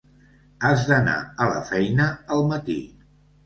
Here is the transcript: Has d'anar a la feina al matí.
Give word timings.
Has 0.69 0.85
d'anar 0.87 1.15
a 1.21 1.49
la 1.51 1.61
feina 1.69 2.11
al 2.39 2.45
matí. 2.51 2.83